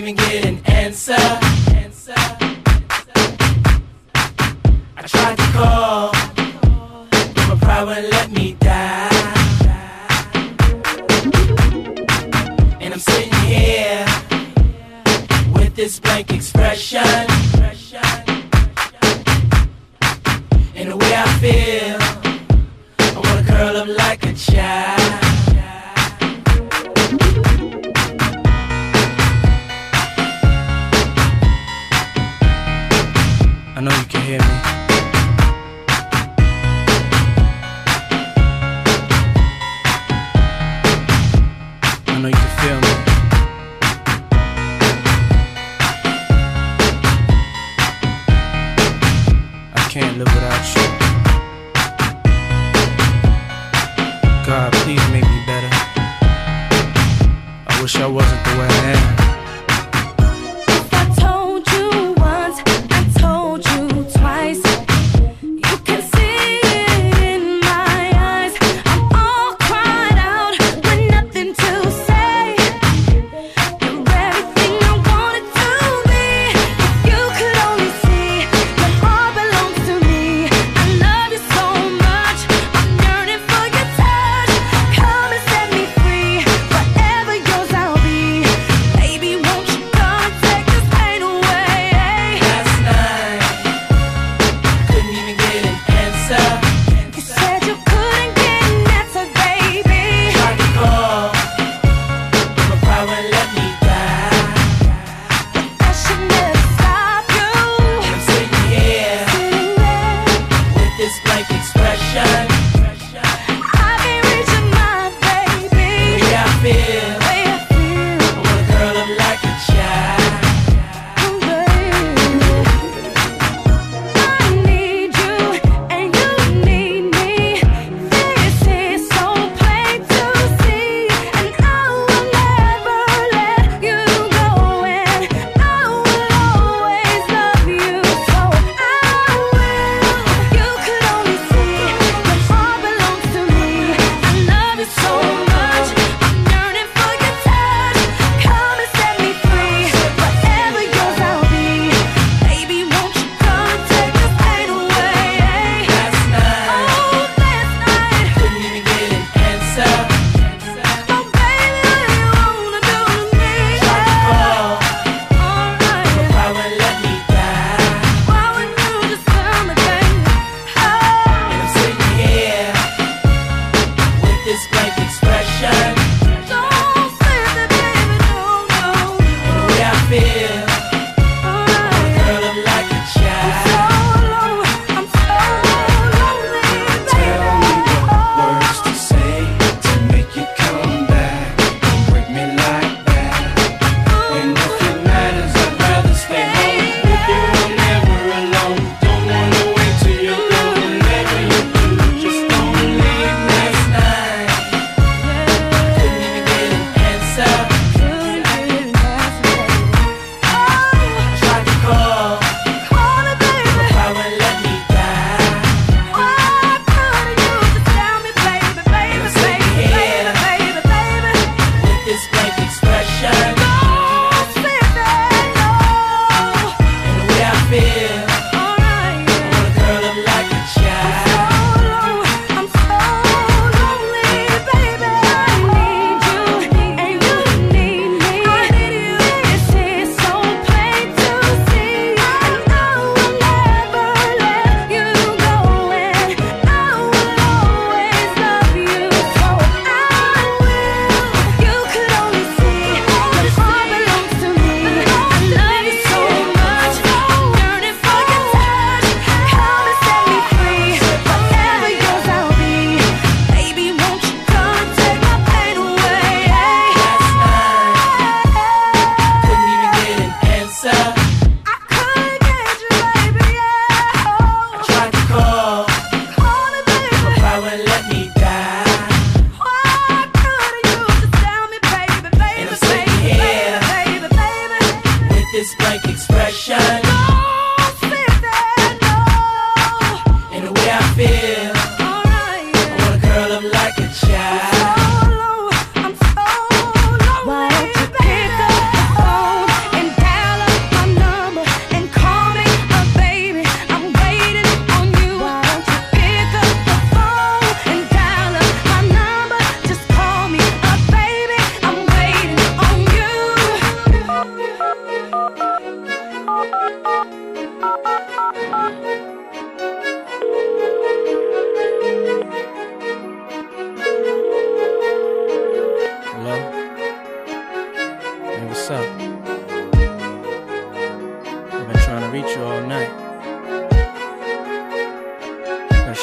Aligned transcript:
even 0.00 0.14
get 0.14 0.46
an 0.46 0.58
answer. 0.64 1.49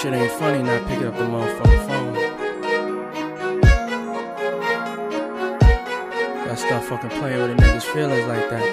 Shit 0.07 0.21
ain't 0.21 0.31
funny 0.33 0.63
not 0.63 0.87
picking 0.87 1.05
up 1.05 1.17
the 1.17 1.23
motherfucking 1.23 1.87
phone. 1.87 2.13
Gotta 6.45 6.55
stop 6.55 6.83
fucking 6.83 7.09
playing 7.09 7.41
with 7.41 7.51
a 7.51 7.55
nigga's 7.55 7.83
feelings 7.83 8.25
like 8.25 8.49
that. 8.49 8.65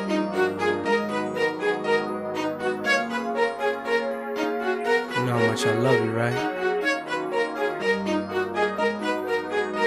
You 5.16 5.24
know 5.26 5.38
how 5.38 5.46
much 5.46 5.66
I 5.66 5.74
love 5.74 6.04
you, 6.04 6.12
right? 6.12 6.40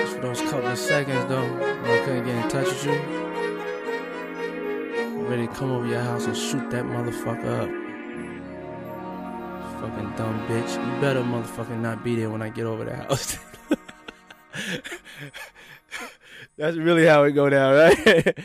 Just 0.01 0.15
for 0.15 0.21
those 0.21 0.41
couple 0.41 0.67
of 0.67 0.77
seconds 0.77 1.25
though, 1.27 1.47
when 1.47 1.91
I 1.91 1.99
couldn't 2.03 2.25
get 2.25 2.35
in 2.35 2.49
touch 2.49 2.67
with 2.67 2.85
you. 2.85 2.99
I'm 4.99 5.27
ready 5.27 5.47
to 5.47 5.53
come 5.53 5.71
over 5.71 5.87
your 5.87 6.01
house 6.01 6.25
and 6.25 6.35
shoot 6.35 6.69
that 6.71 6.83
motherfucker 6.83 7.61
up. 7.63 7.86
Dumb 10.17 10.39
bitch. 10.47 10.73
You 10.73 11.01
better 11.01 11.21
motherfucking 11.21 11.79
not 11.79 12.03
be 12.03 12.15
there 12.15 12.31
when 12.31 12.41
I 12.41 12.49
get 12.49 12.65
over 12.65 12.83
the 12.83 12.95
house. 12.95 13.37
That's 16.57 16.75
really 16.75 17.05
how 17.05 17.23
it 17.23 17.33
go 17.33 17.49
down, 17.49 17.75
right? 17.75 18.37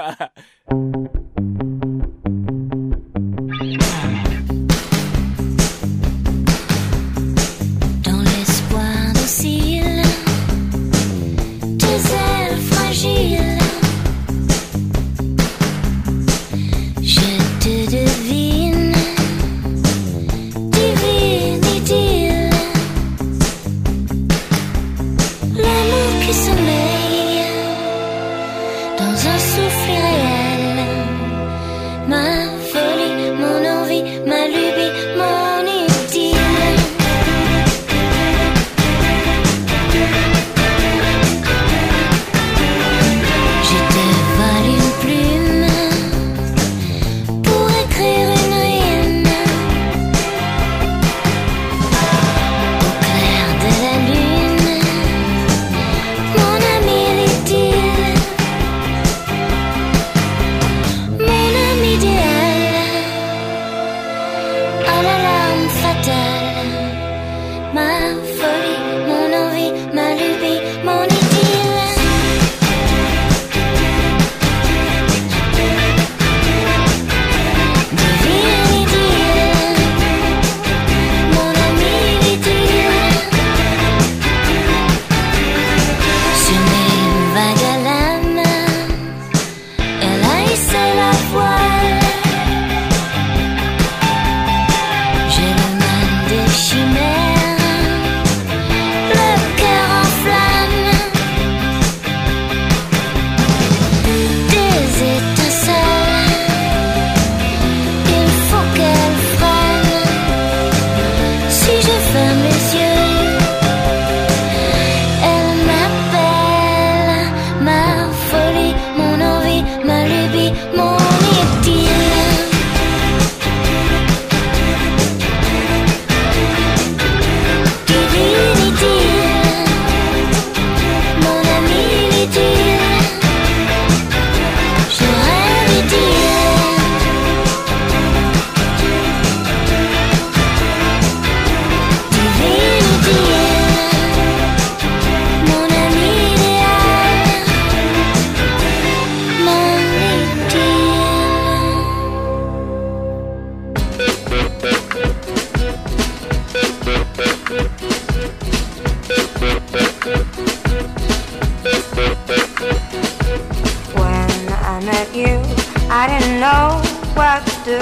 I 165.90 166.08
didn't 166.08 166.40
know 166.40 166.82
what 167.14 167.46
to 167.46 167.56
do. 167.64 167.80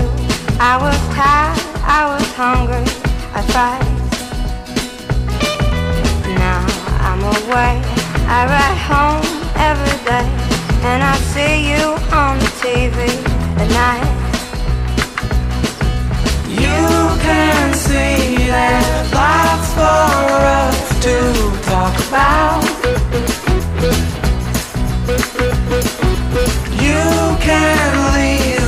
I 0.60 0.78
was 0.78 0.98
tired, 1.16 1.58
I 1.84 2.02
was 2.12 2.26
hungry, 2.34 2.86
I 3.34 3.42
fight. 3.54 3.88
Now 6.38 6.66
I'm 7.08 7.22
away, 7.24 7.82
I 8.28 8.40
ride 8.54 8.80
home 8.92 9.26
every 9.56 9.98
day, 10.06 10.28
and 10.90 11.02
I 11.04 11.16
see 11.34 11.72
you 11.72 11.84
on 12.14 12.38
the 12.40 12.52
TV 12.62 12.98
at 13.62 13.70
night. 13.82 14.12
You 16.50 16.84
can 17.26 17.74
see 17.74 18.48
that 18.48 18.86
lots 19.14 19.68
for 19.78 20.36
us 20.62 20.78
to 21.06 21.16
talk 21.70 21.96
about. 22.10 23.31
Can 27.42 28.14
leave 28.14 28.61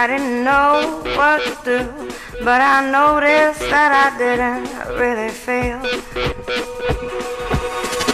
I 0.00 0.06
didn't 0.06 0.44
know 0.44 1.02
what 1.16 1.42
to 1.42 1.54
do, 1.64 2.08
but 2.44 2.60
I 2.62 2.88
noticed 2.88 3.58
that 3.68 3.90
I 3.90 4.14
didn't 4.16 4.70
really 4.94 5.28
feel. 5.28 5.82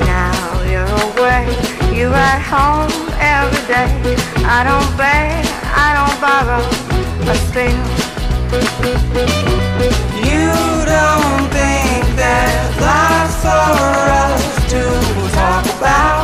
Now 0.01 0.63
you're 0.65 0.89
away, 1.13 1.45
you're 1.95 2.09
at 2.09 2.41
home 2.41 2.89
every 3.21 3.61
day. 3.69 3.93
I 4.49 4.65
don't 4.65 4.97
beg, 4.97 5.45
I 5.77 5.93
don't 5.99 6.19
borrow, 6.25 6.65
but 7.27 7.37
still. 7.53 7.77
You 10.25 10.57
don't 10.89 11.45
think 11.53 12.05
that 12.17 12.65
life's 12.81 13.37
for 13.45 13.93
us 14.25 14.43
to 14.73 14.81
talk 15.37 15.67
about. 15.77 16.24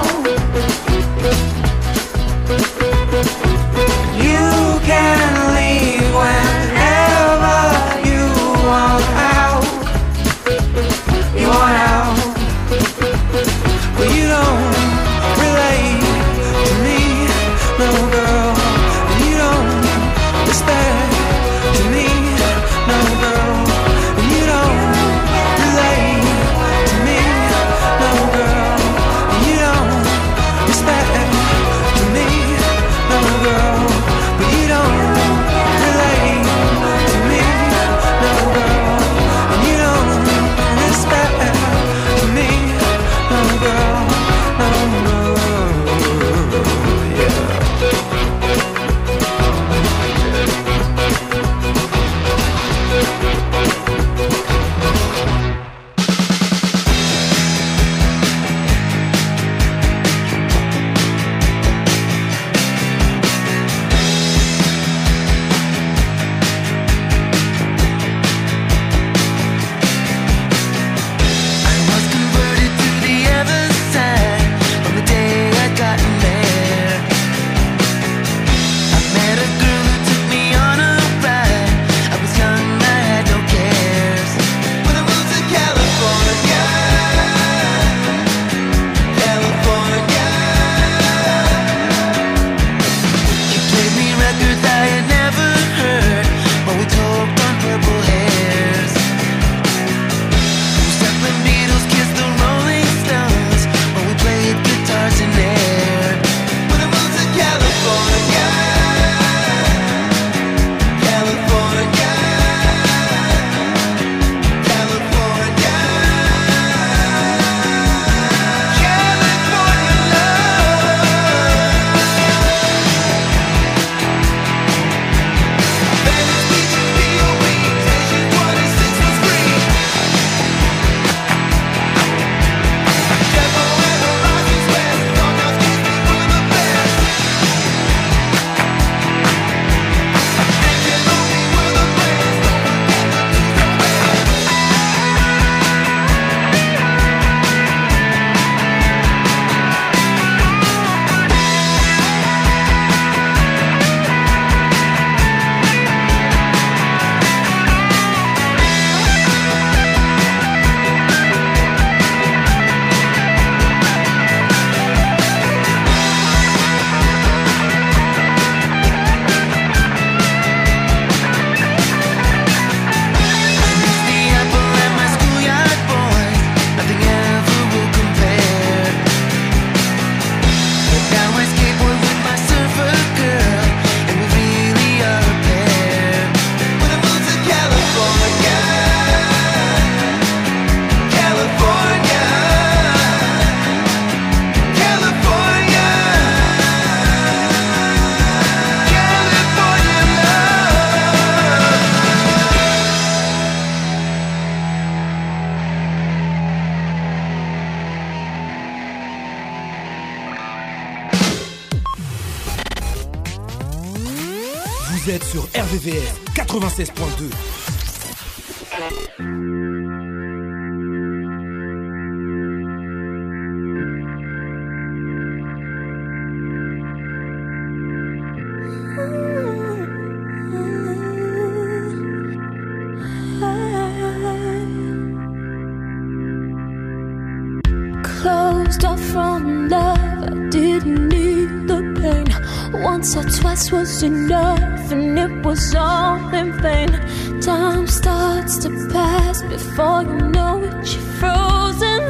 before 249.62 250.02
you 250.02 250.18
know 250.34 250.62
it, 250.62 250.72
you're 250.92 251.08
frozen. 251.20 252.02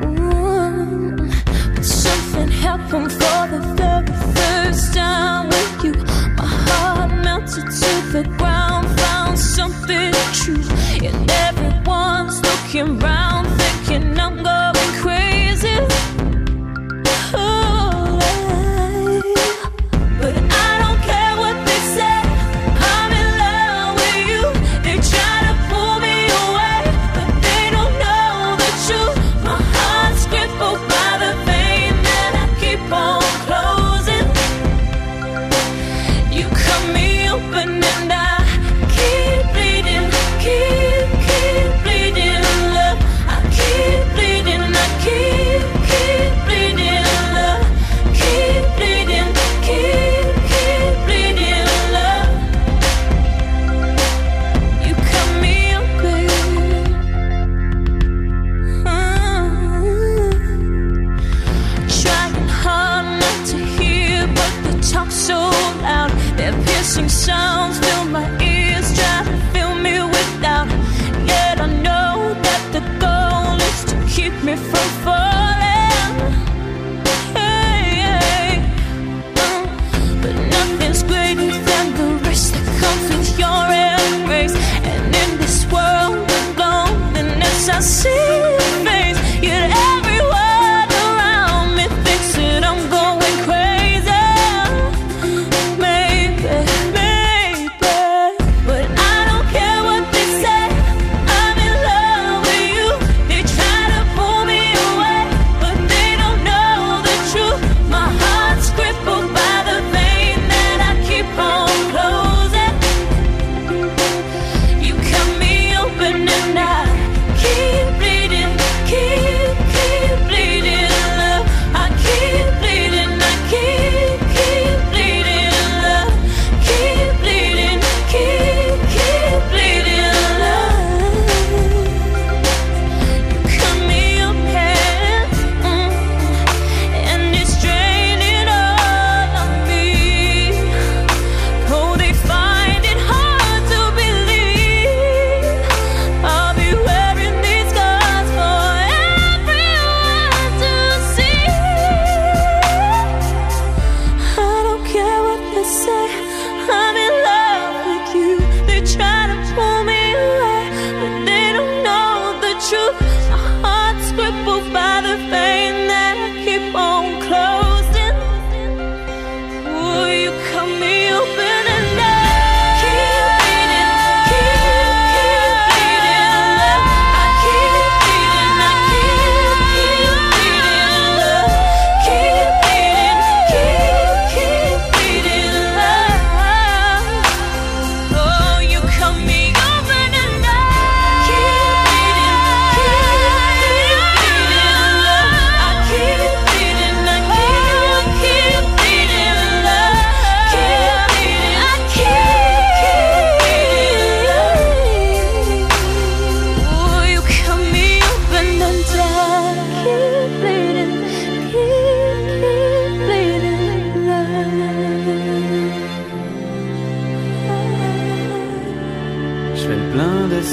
Mm. 0.00 1.74
But 1.74 1.84
something 1.84 2.48
happened 2.48 3.12
for 3.12 3.40
the 3.52 3.60
very 3.76 4.14
first 4.36 4.94
time 4.94 5.48
with 5.48 5.84
you. 5.84 5.92
My 6.36 6.46
heart 6.66 7.10
melted 7.24 7.68
to 7.82 7.92
the 8.14 8.24
ground, 8.38 8.86
found 9.00 9.38
something 9.38 10.12
true, 10.32 10.64
and 11.06 11.30
everyone's 11.30 12.40
looking. 12.42 12.98
Right 12.98 13.05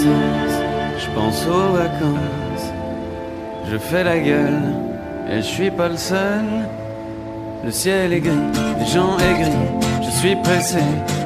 je 0.04 1.08
pense 1.16 1.46
aux 1.48 1.74
vacances. 1.74 2.68
Je 3.70 3.78
fais 3.78 4.04
la 4.04 4.20
gueule, 4.20 4.62
et 5.30 5.38
je 5.38 5.48
suis 5.48 5.72
pas 5.72 5.89
le 5.89 5.98
seul. 5.98 6.46
Le 7.63 7.72
ciel 7.72 8.13
est 8.13 8.20
gris, 8.20 8.52
les 8.80 8.86
gens 8.86 9.18
aigris. 9.20 9.52
Je 10.06 10.12
suis 10.20 10.36
pressé, 10.36 10.84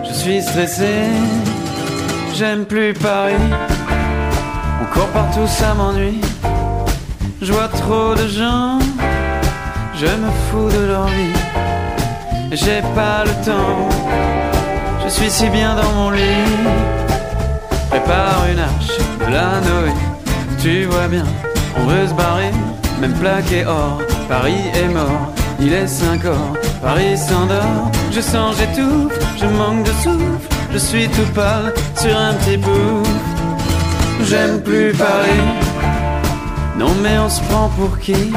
je 0.08 0.14
suis 0.14 0.42
stressé. 0.42 0.94
J'aime 2.36 2.66
plus 2.66 2.94
Paris. 2.94 3.34
On 4.82 4.86
court 4.94 5.08
partout, 5.08 5.48
ça 5.48 5.74
m'ennuie. 5.74 6.22
Je 7.42 7.52
vois 7.52 7.68
trop 7.68 8.14
de 8.16 8.28
gens, 8.28 8.80
je 9.96 10.06
me 10.06 10.30
fous 10.46 10.70
de 10.70 10.86
leur 10.88 11.08
vie. 11.08 11.40
J'ai 12.52 12.82
pas 12.96 13.24
le 13.26 13.32
temps, 13.46 13.90
je 15.04 15.10
suis 15.10 15.30
si 15.30 15.50
bien 15.50 15.76
dans 15.76 15.92
mon 15.94 16.12
lit. 16.12 17.07
Prépare 17.90 18.46
une 18.52 18.60
arche, 18.60 18.98
de 19.20 19.34
la 19.34 19.62
Noé. 19.62 19.94
Tu 20.62 20.86
vois 20.86 21.08
bien, 21.08 21.26
on 21.78 21.86
veut 21.86 22.08
se 22.08 22.14
barrer, 22.14 22.52
même 23.00 23.14
plaqué 23.14 23.66
or. 23.66 24.02
Paris 24.28 24.62
est 24.74 24.90
mort, 24.90 25.34
il 25.60 25.74
est 25.74 25.88
5 25.88 26.26
heures. 26.26 26.54
Paris 26.82 27.18
s'endort, 27.18 27.92
je 28.12 28.22
sens, 28.22 28.56
j'étouffe, 28.58 29.14
je 29.38 29.46
manque 29.46 29.84
de 29.84 29.92
souffle. 30.04 30.48
Je 30.74 30.78
suis 30.78 31.08
tout 31.08 31.32
pâle 31.34 31.74
sur 32.00 32.16
un 32.16 32.34
petit 32.34 32.58
bout. 32.58 33.04
J'aime 34.26 34.62
plus 34.62 34.94
Paris. 34.94 35.46
Non, 36.78 36.94
mais 37.02 37.18
on 37.18 37.30
se 37.30 37.42
prend 37.44 37.70
pour 37.70 37.98
qui? 38.00 38.34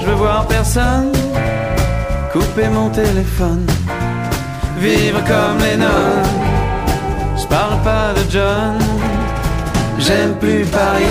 Je 0.00 0.06
veux 0.06 0.14
voir 0.14 0.46
personne. 0.46 1.12
Couper 2.32 2.68
mon 2.68 2.88
téléphone. 2.90 3.66
Vivre 4.78 5.20
comme 5.24 5.58
les 5.58 5.76
nonnes. 5.76 6.39
Parle 7.50 7.82
pas 7.82 8.14
de 8.14 8.30
John, 8.30 8.78
j'aime 9.98 10.34
plus 10.38 10.64
Paris. 10.66 11.04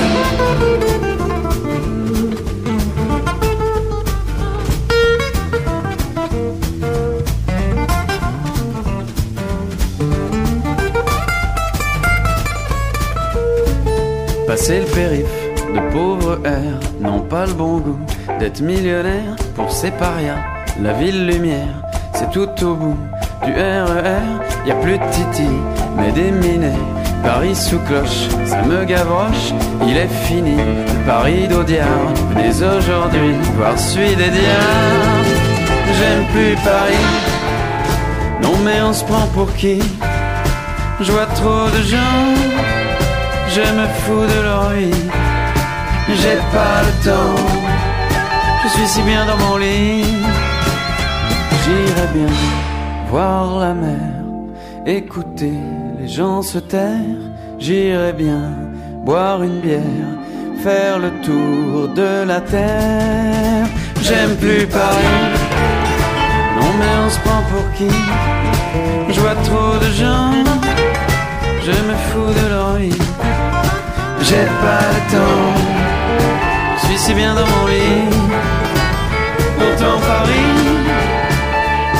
Passer 14.47 14.79
le 14.79 14.85
périph' 14.85 15.25
de 15.75 15.91
pauvres 15.91 16.39
airs 16.45 16.79
n'ont 17.01 17.21
pas 17.21 17.45
le 17.45 17.53
bon 17.53 17.77
goût 17.79 17.99
d'être 18.39 18.61
millionnaire 18.61 19.35
pour 19.55 19.71
ces 19.71 19.91
parias. 19.91 20.39
La 20.81 20.93
ville 20.93 21.27
lumière, 21.27 21.83
c'est 22.13 22.31
tout 22.31 22.49
au 22.65 22.75
bout 22.75 22.97
du 23.45 23.51
RER. 23.51 24.23
Y 24.65 24.71
a 24.71 24.75
plus 24.75 24.97
de 24.97 25.09
titi, 25.11 25.49
mais 25.99 26.31
minets. 26.31 26.73
Paris 27.23 27.55
sous 27.55 27.79
cloche, 27.79 28.29
ça 28.45 28.61
me 28.63 28.85
gavroche. 28.85 29.53
Il 29.87 29.97
est 29.97 30.13
fini, 30.25 30.57
Paris 31.05 31.47
d'Audiard. 31.47 32.13
Venez 32.33 32.63
aujourd'hui 32.63 33.35
voir 33.57 33.77
celui 33.77 34.15
des 34.15 34.29
diables. 34.29 35.35
J'aime 35.97 36.25
plus 36.33 36.55
Paris. 36.63 37.07
Non 38.41 38.55
mais 38.63 38.81
on 38.81 38.93
se 38.93 39.03
prend 39.03 39.27
pour 39.33 39.53
qui? 39.55 39.79
Je 41.01 41.11
vois 41.11 41.27
trop 41.27 41.65
de 41.75 41.81
gens. 41.83 42.25
Je 43.49 43.61
me 43.61 43.87
fous 44.01 44.25
de 44.33 44.41
leur 44.41 44.69
vie. 44.69 45.09
J'ai 46.21 46.39
pas 46.53 46.81
le 46.87 46.93
temps. 47.05 47.43
Je 48.63 48.69
suis 48.69 48.87
si 48.87 49.01
bien 49.01 49.25
dans 49.25 49.37
mon 49.37 49.57
lit. 49.57 50.05
J'irai 51.63 52.07
bien 52.13 52.33
voir 53.09 53.59
la 53.59 53.73
mer, 53.73 54.23
écouter 54.85 55.59
gens 56.09 56.41
se 56.41 56.59
taire. 56.59 57.21
J'irai 57.59 58.13
bien 58.13 58.51
boire 59.05 59.43
une 59.43 59.59
bière, 59.59 60.09
faire 60.63 60.99
le 60.99 61.11
tour 61.21 61.89
de 61.89 62.23
la 62.25 62.41
terre. 62.41 63.67
J'aime 64.01 64.35
plus 64.37 64.65
Paris. 64.67 65.19
Non 66.57 66.71
mais 66.79 66.93
on 67.05 67.09
se 67.09 67.19
prend 67.19 67.43
pour 67.51 67.65
qui? 67.77 67.93
Je 69.09 69.19
vois 69.19 69.35
trop 69.49 69.77
de 69.77 69.91
gens. 70.01 70.31
Je 71.65 71.71
me 71.71 71.95
fous 72.07 72.33
de 72.41 72.49
leur 72.49 72.73
vie. 72.75 73.03
J'ai 74.21 74.47
pas 74.63 74.85
le 74.95 75.01
temps. 75.13 75.53
Je 76.77 76.85
suis 76.87 76.97
si 76.97 77.13
bien 77.13 77.33
dans 77.35 77.47
mon 77.53 77.67
lit. 77.67 78.09
Pourtant 79.57 79.99
Paris, 80.07 80.57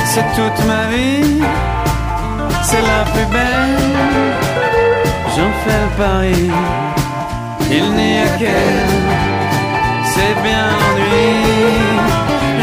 c'est 0.06 0.28
toute 0.34 0.66
ma 0.66 0.84
vie. 0.94 1.79
C'est 2.70 2.82
la 2.82 3.02
plus 3.12 3.26
belle. 3.32 4.30
J'en 5.34 5.50
fais 5.62 5.80
le 5.84 5.90
pari. 5.98 6.50
Il 7.68 7.90
n'y 7.94 8.18
a 8.18 8.28
qu'elle. 8.38 8.96
C'est 10.04 10.36
bien 10.44 10.66
l'ennui. 10.78 11.30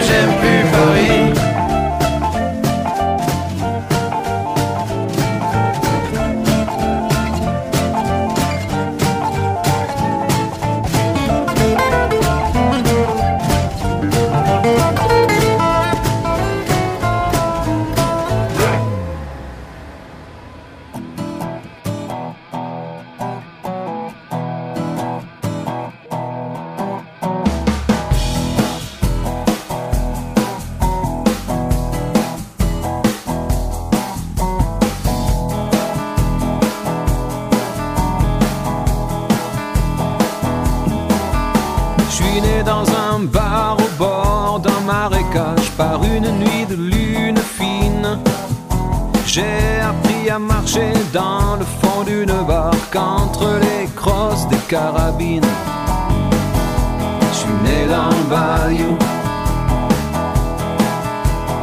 J'aime 0.06 0.34
plus 0.40 0.64
Paris. 0.72 1.47
Carabines. 54.68 55.42
Je 57.32 57.38
suis 57.38 57.58
né 57.64 57.88
dans 57.88 58.10
le 58.10 58.24
bayou. 58.30 58.98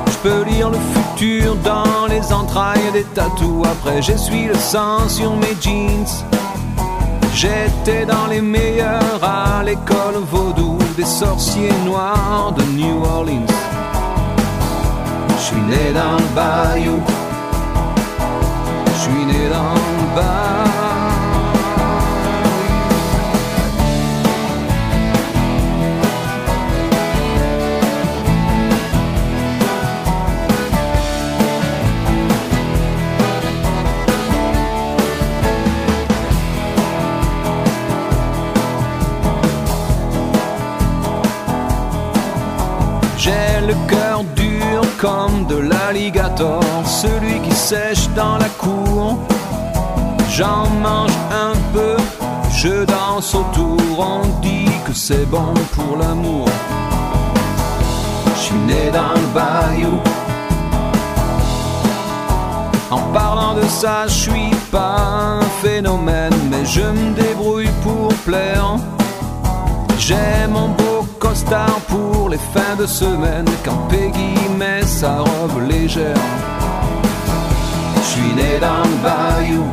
Je 0.07 0.17
peux 0.23 0.43
lire 0.45 0.71
le 0.71 0.79
futur 0.95 1.55
dans 1.57 2.07
les 2.09 2.33
entrailles 2.33 2.93
des 2.93 3.05
tatous. 3.05 3.67
Après, 3.67 4.01
j'essuie 4.01 4.47
le 4.47 4.55
sang 4.55 5.09
sur 5.09 5.37
mes 5.37 5.57
jeans. 5.61 6.07
J'étais 7.35 8.07
dans 8.07 8.27
les 8.31 8.41
meilleurs 8.41 9.23
à 9.23 9.63
l'école 9.63 10.23
vaudou 10.31 10.79
des 10.97 11.05
sorciers 11.05 11.75
noirs 11.85 12.53
de 12.57 12.63
New 12.63 13.05
Orleans. 13.05 13.47
Je 15.37 15.43
suis 15.43 15.61
né 15.63 15.93
dans 15.93 16.17
le 16.17 16.29
bayou. 16.35 17.01
Je 18.87 18.99
suis 19.01 19.27
né 19.27 19.49
dans 19.51 19.75
le 19.75 20.07
bayou. 20.17 20.64
Comme 45.05 45.45
de 45.47 45.57
l'alligator, 45.57 46.63
celui 46.87 47.39
qui 47.41 47.55
sèche 47.55 48.09
dans 48.17 48.39
la 48.39 48.49
cour. 48.65 49.19
J'en 50.31 50.67
mange 50.89 51.19
un 51.47 51.55
peu, 51.75 51.97
je 52.51 52.87
danse 52.87 53.35
autour, 53.35 53.79
on 53.99 54.23
dit 54.41 54.71
que 54.87 54.95
c'est 54.95 55.27
bon 55.27 55.53
pour 55.75 55.99
l'amour. 55.99 56.49
Je 58.35 58.41
suis 58.47 58.63
né 58.71 58.91
dans 58.99 59.15
le 59.21 59.27
bayou. 59.39 59.97
En 62.91 63.03
parlant 63.13 63.55
de 63.61 63.67
ça, 63.69 64.07
je 64.07 64.19
suis 64.27 64.55
pas 64.71 64.97
un 65.39 65.43
phénomène, 65.63 66.39
mais 66.51 66.65
je 66.65 66.87
me 66.99 67.15
débrouille 67.15 67.75
pour 67.83 68.09
plaire. 68.25 68.77
J'ai 69.99 70.47
mon 70.49 70.69
beau 70.69 70.94
costard 71.35 71.81
pour 71.89 72.29
les 72.29 72.39
fins 72.55 72.77
de 72.79 72.87
semaine 72.87 73.49
quand 73.65 73.89
Peggy 73.89 74.35
met 74.57 74.83
sa 74.83 75.19
robe 75.19 75.59
légère. 75.69 76.27
Je 77.97 78.09
suis 78.13 78.33
né 78.41 78.53
dans 78.67 78.85
le 78.93 78.99
bayou. 79.09 79.65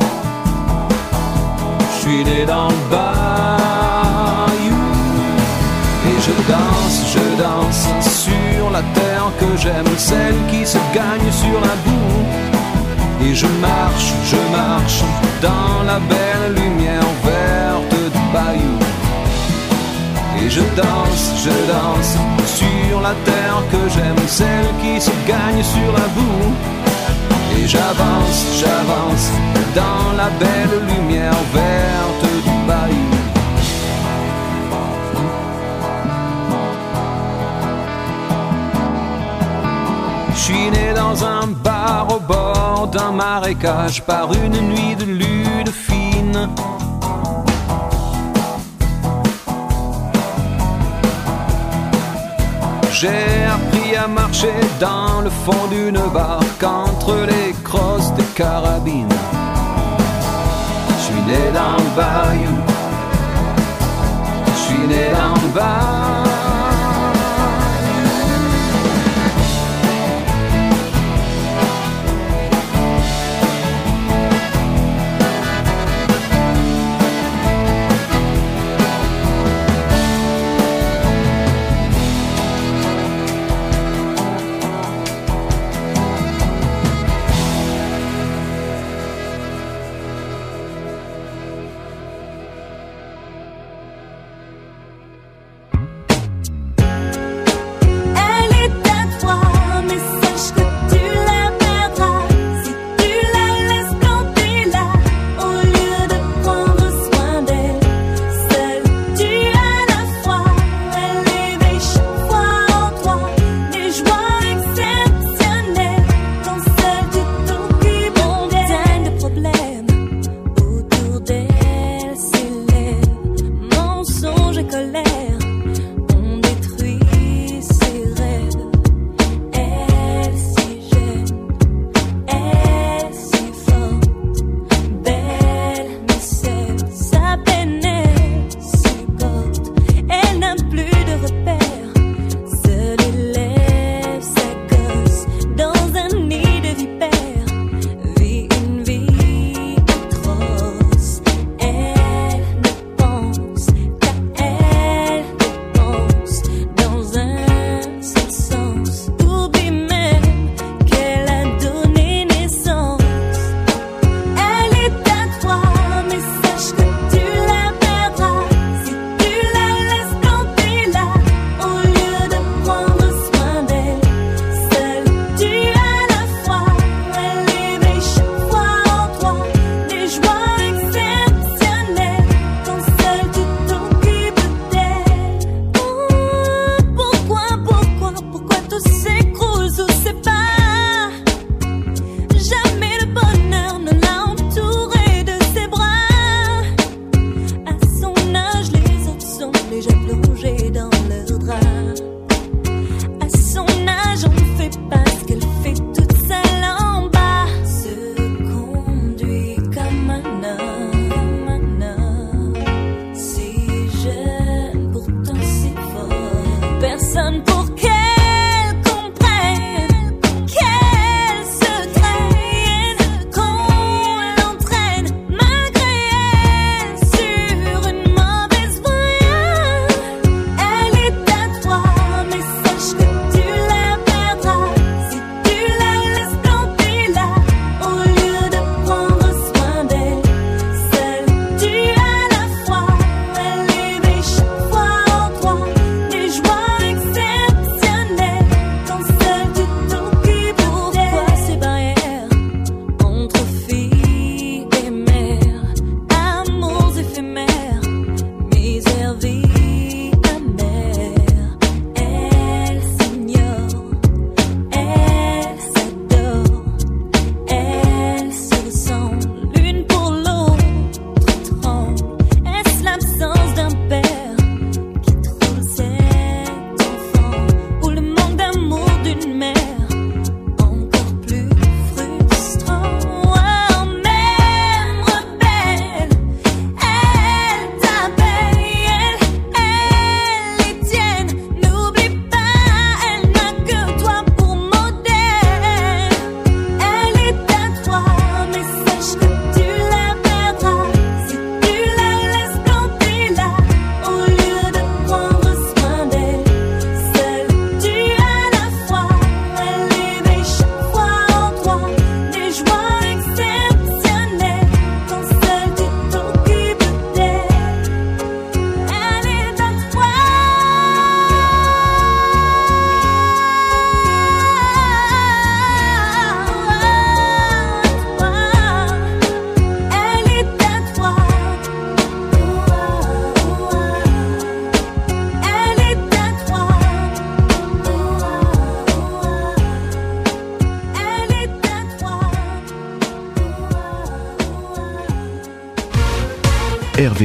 Je 1.92 1.98
suis 2.02 2.24
né 2.24 2.46
dans 2.48 2.70
le 2.76 2.82
bayou. 2.96 4.82
Et 6.10 6.18
je 6.26 6.34
danse, 6.52 6.98
je 7.16 7.26
danse 7.44 7.86
sur 8.26 8.64
la 8.72 8.84
terre 9.00 9.30
que 9.40 9.50
j'aime, 9.62 9.94
celle 9.98 10.40
qui 10.50 10.66
se 10.66 10.80
gagne 10.96 11.32
sur 11.44 11.58
la 11.68 11.76
boue. 11.86 12.26
Et 13.24 13.36
je 13.36 13.50
marche, 13.70 14.10
je 14.32 14.40
marche 14.60 15.04
dans 15.48 15.84
la 15.86 16.00
belle 16.12 16.56
lumière 16.56 17.12
verte 17.24 17.94
du 18.16 18.22
bayou. 18.34 18.91
Et 20.44 20.50
je 20.50 20.62
danse, 20.76 21.34
je 21.44 21.56
danse 21.72 22.18
sur 22.46 23.00
la 23.00 23.14
terre 23.26 23.62
que 23.72 23.90
j'aime, 23.94 24.28
celle 24.28 24.70
qui 24.82 25.00
se 25.00 25.12
gagne 25.28 25.64
sur 25.64 25.92
la 25.94 26.08
boue. 26.16 26.54
Et 27.58 27.68
j'avance, 27.68 28.46
j'avance 28.60 29.30
dans 29.76 30.18
la 30.18 30.30
belle 30.40 30.96
lumière 30.96 31.42
verte 31.54 32.26
du 32.44 32.68
bayou. 32.68 33.22
Je 40.34 40.40
suis 40.40 40.72
né 40.72 40.94
dans 40.96 41.24
un 41.24 41.48
bar 41.48 42.08
au 42.16 42.20
bord 42.20 42.90
d'un 42.92 43.12
marécage 43.12 44.02
par 44.02 44.34
une 44.34 44.60
nuit 44.70 44.96
de 44.96 45.06
lune 45.06 45.72
fine. 45.72 46.50
J'ai 53.02 53.08
appris 53.08 53.96
à 53.96 54.08
marcher 54.08 54.54
dans 54.80 55.22
le 55.22 55.32
fond 55.32 55.66
d'une 55.72 56.00
barque 56.14 56.64
entre 56.64 57.16
les 57.26 57.52
crosses 57.64 58.14
des 58.14 58.24
carabines. 58.36 59.08
Je 60.88 61.04
suis 61.06 61.22
né 61.24 61.52
dans 61.52 61.78
le 61.84 61.90
bayou. 61.96 62.58
Je 64.46 64.60
suis 64.68 64.88
né 64.88 65.10
dans 65.14 65.34
le 65.42 65.48
bayou. 65.52 66.41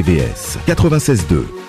RVVS 0.06 0.58
96.2. 0.66 1.65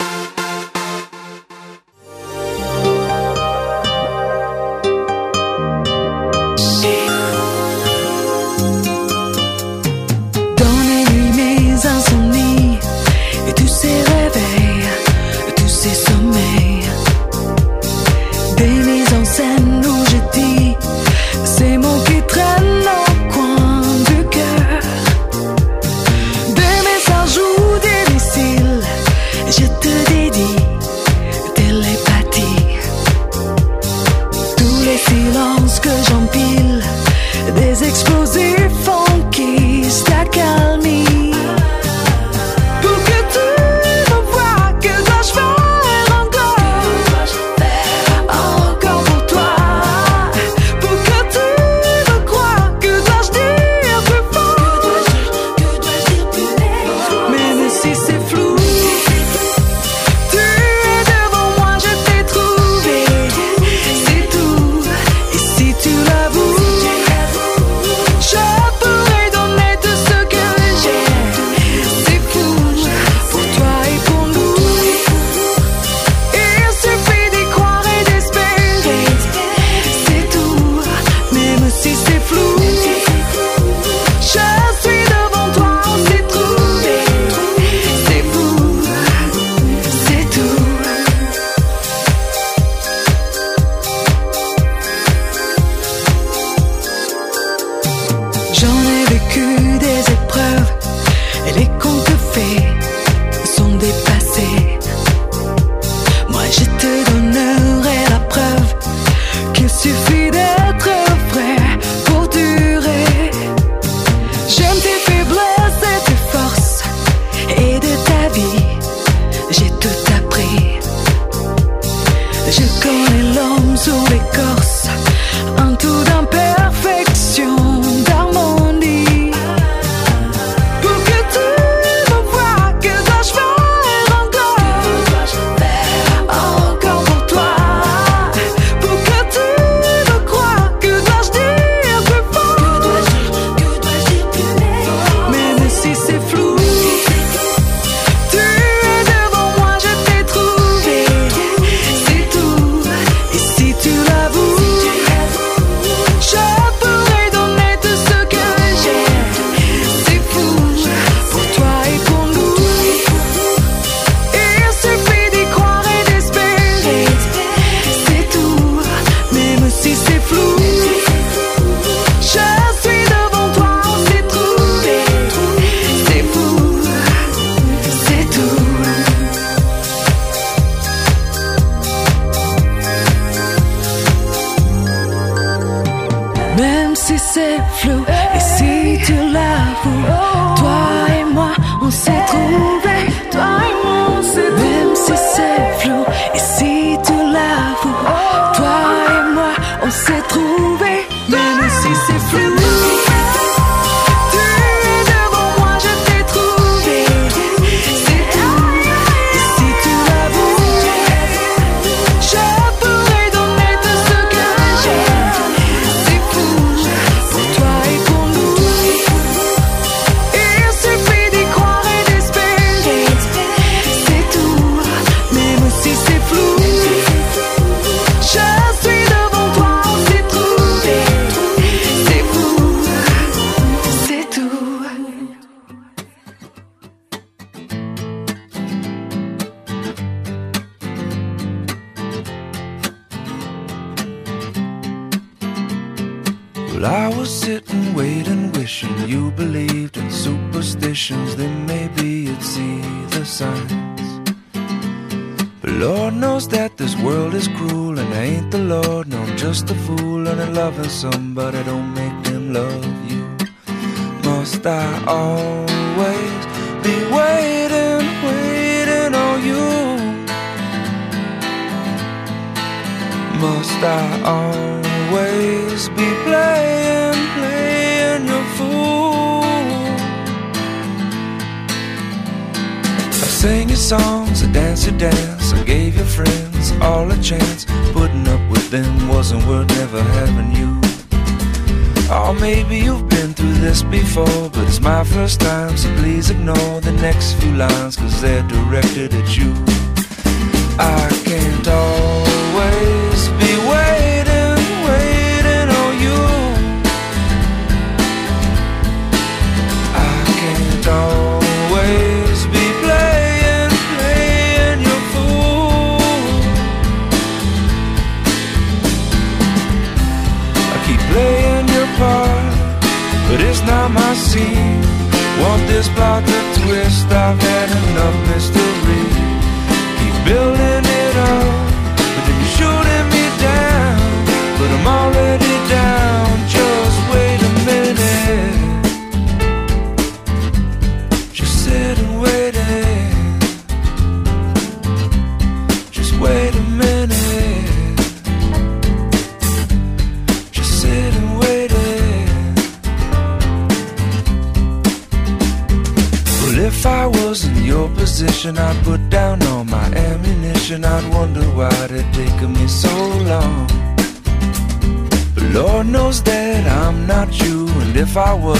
somebody 260.98 261.47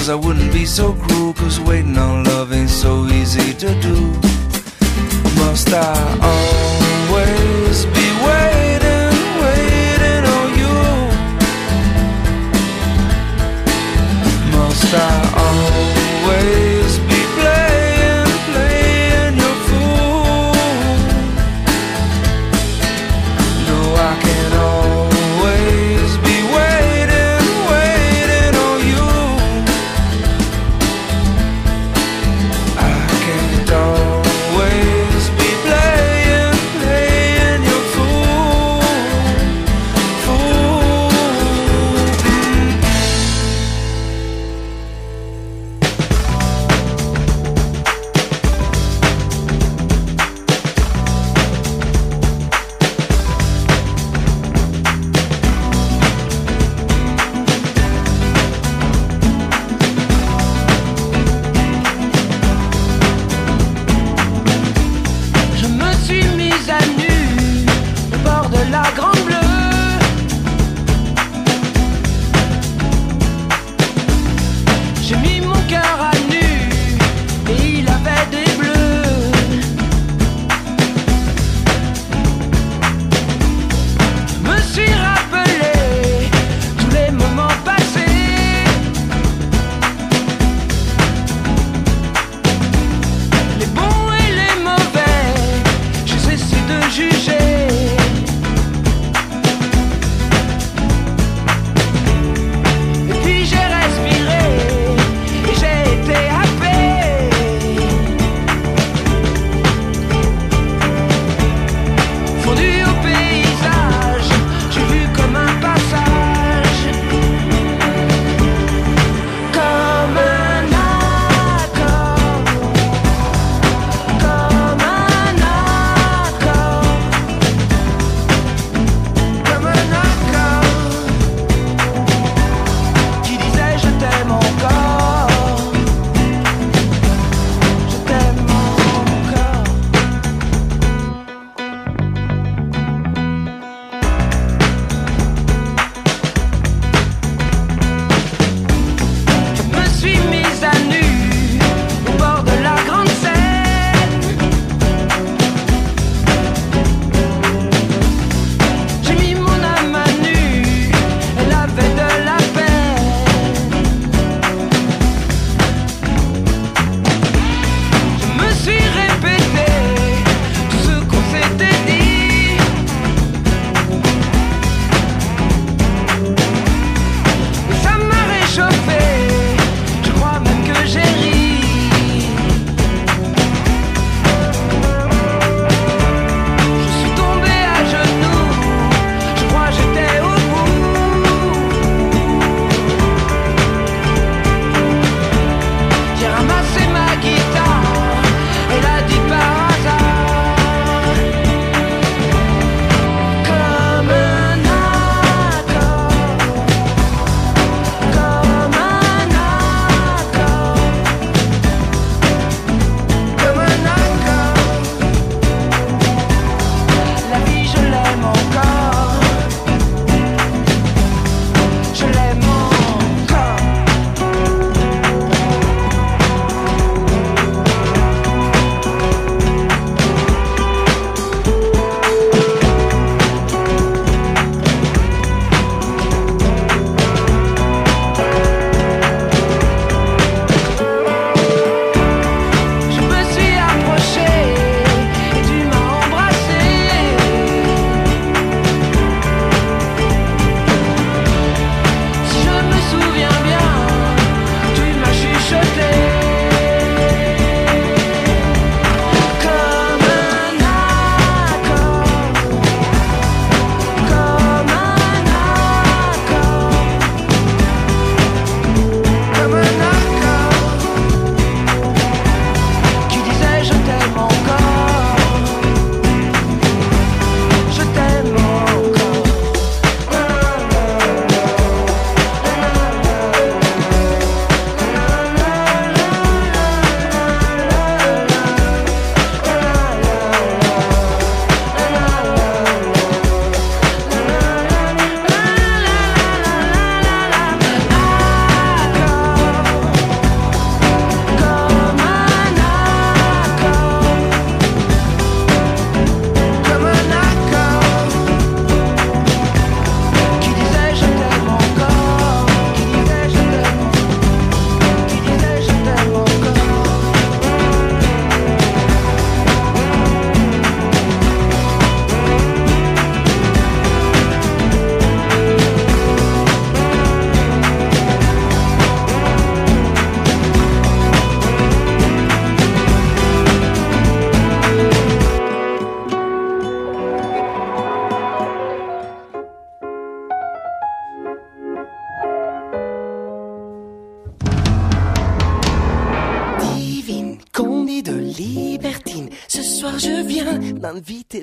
Cause 0.08 0.24
I 0.24 0.26
wouldn't 0.26 0.54
be 0.54 0.64
so 0.64 0.94
cruel 0.94 1.34
Cause 1.34 1.60
waiting 1.60 1.98
on 1.98 2.24
love 2.24 2.50
ain't 2.50 2.70
so 2.70 3.04
easy 3.08 3.52
to 3.52 3.80
do. 3.82 3.94
Must 5.36 5.68
I 5.70 6.18
always 6.22 6.87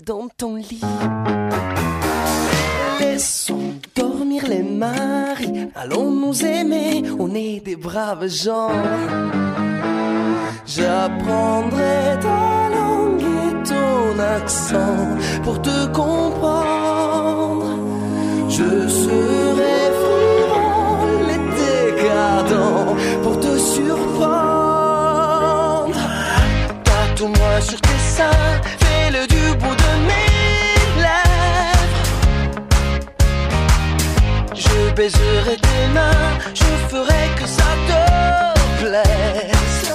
dans 0.06 0.28
ton 0.38 0.56
lit. 0.56 0.82
Laissons 3.00 3.74
dormir 3.96 4.44
les 4.48 4.62
maris, 4.62 5.70
allons 5.76 6.12
nous 6.12 6.46
aimer, 6.46 7.04
on 7.20 7.34
est 7.34 7.60
des 7.66 7.76
braves 7.76 8.28
gens. 8.28 8.70
J'apprendrai 10.68 12.20
ta 12.22 12.70
langue 12.76 13.22
et 13.22 13.54
ton 13.68 14.20
accent 14.20 15.18
pour 15.44 15.62
te 15.62 15.88
comprendre. 15.88 17.66
Je 18.50 18.88
serai 18.88 19.78
frivole 20.02 21.30
et 21.36 21.44
décadent 21.62 22.96
pour 23.24 23.40
te 23.40 23.58
surprendre. 23.58 24.46
Tatoue-moi 26.84 27.62
sur 27.62 27.82
tes 27.82 28.00
seins, 28.16 28.62
baiserai 34.96 35.58
tes 35.58 35.88
mains, 35.94 36.32
je 36.54 36.72
ferai 36.90 37.24
que 37.38 37.46
ça 37.46 37.70
te 37.90 38.02
plaise. 38.82 39.94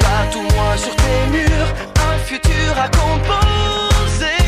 Tatoue-moi 0.00 0.70
sur 0.76 0.94
tes 0.96 1.22
murs 1.30 1.70
un 2.08 2.18
futur 2.30 2.70
à 2.76 2.88
composer. 2.88 4.46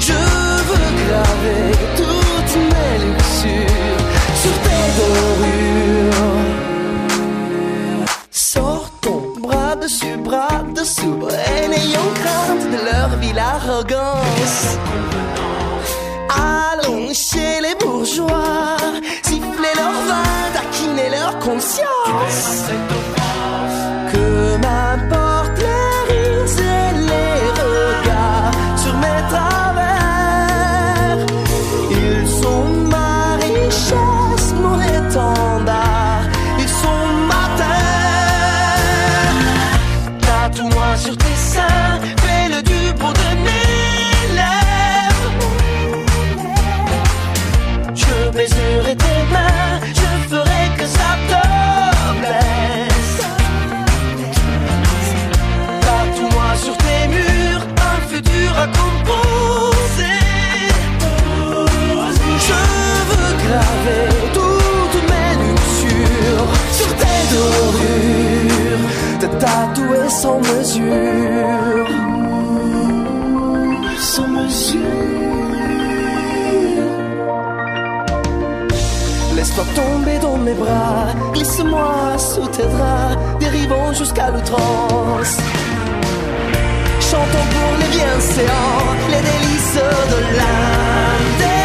Je 0.00 0.20
veux 0.68 0.90
graver 1.02 1.66
toutes 2.00 2.56
mes 2.72 2.94
luxures 3.06 4.04
sur 4.42 4.56
tes 4.64 4.84
dorures. 4.98 6.42
Sors 8.32 8.90
ton 9.00 9.22
bras 9.40 9.76
dessus, 9.76 10.16
bras 10.16 10.62
dessous, 10.74 11.28
et 11.30 11.68
n'ayons 11.68 12.10
crainte 12.20 12.66
de 12.74 12.80
leur 12.90 13.10
ville 13.20 13.38
arrogance. 13.38 14.78
Chez 17.14 17.60
les 17.60 17.76
bourgeois, 17.76 18.76
siffler 19.22 19.74
leur 19.76 19.92
vin, 19.92 20.24
taquiner 20.52 21.10
leur 21.10 21.38
conscience. 21.38 22.64
Mes 80.44 80.54
bras, 80.54 81.06
glisse-moi 81.32 82.18
sous 82.18 82.46
tes 82.48 82.62
draps, 82.62 83.16
dérivons 83.40 83.92
jusqu'à 83.92 84.30
l'outrance. 84.30 85.36
Chantons 87.00 87.46
pour 87.54 87.72
les 87.80 87.90
bienséants, 87.96 88.86
les 89.10 89.22
délices 89.30 89.80
de 90.12 90.18
l'indécence. 90.36 91.63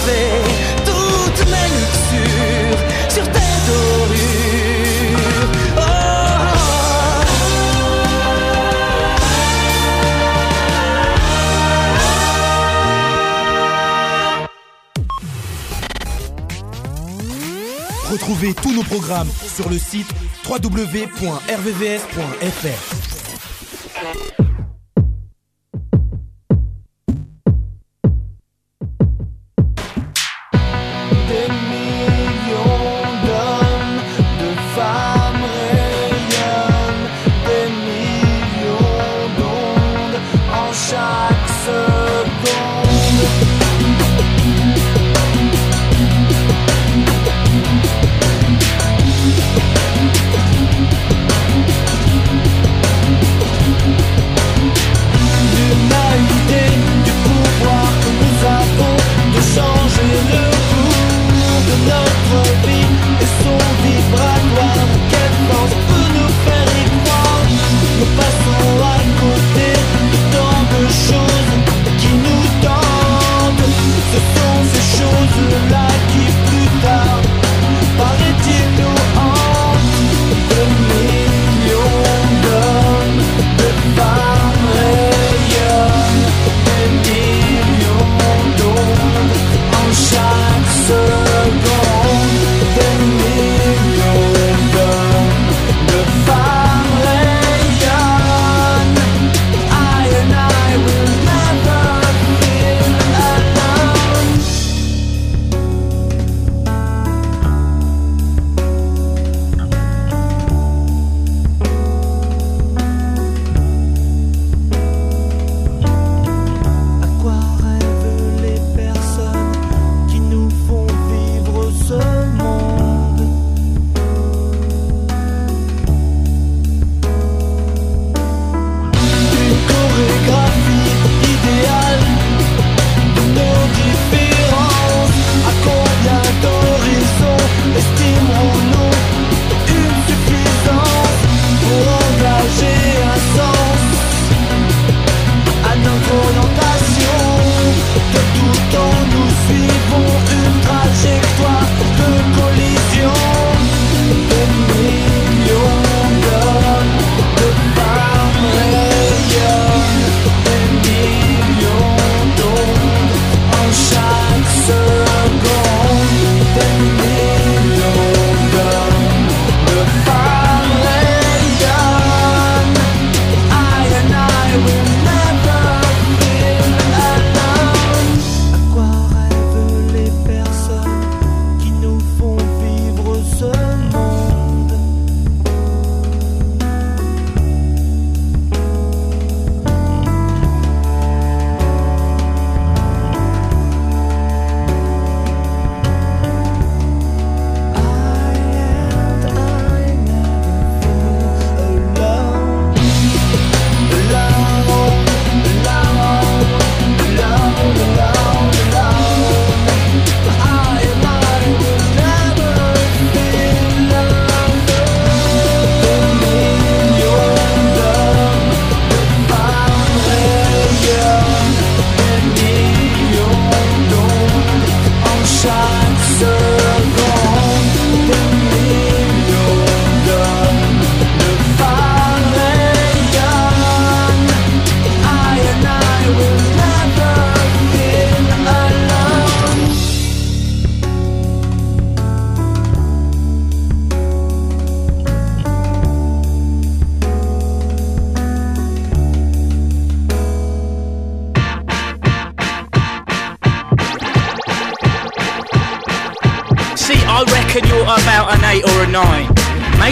Graver 0.00 0.30
toutes 0.84 1.44
mes 1.46 1.68
luxures 1.76 2.80
sur 3.08 3.24
tes 3.24 3.54
dorures. 3.66 5.18
Oh. 5.76 5.80
Retrouvez 18.10 18.54
tous 18.54 18.72
nos 18.72 18.82
programmes 18.84 19.30
sur 19.54 19.68
le 19.68 19.78
site 19.78 20.08
www.rvvs.fr. 20.48 21.40